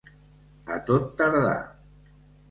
[0.75, 1.53] A tot tardar.